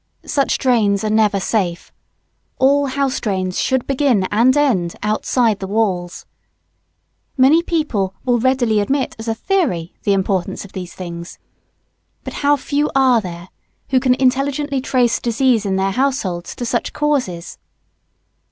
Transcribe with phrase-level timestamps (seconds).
[0.25, 1.91] Such drains are never safe.
[2.57, 6.25] All house drains should begin and end outside the walls.
[7.37, 11.37] Many people will readily admit, as a theory, the importance of these things.
[12.23, 13.49] But how few are there
[13.91, 17.59] who can intelligently trace disease in their households to such causes!